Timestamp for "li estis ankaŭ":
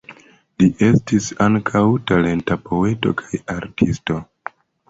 0.61-1.83